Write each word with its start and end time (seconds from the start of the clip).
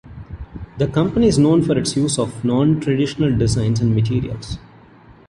The 0.79 0.87
company 0.87 1.27
is 1.27 1.37
known 1.37 1.61
for 1.61 1.77
its 1.77 1.95
use 1.95 2.17
of 2.17 2.43
non-traditional 2.43 3.37
designs 3.37 3.81
and 3.81 3.93
materials. 3.93 4.57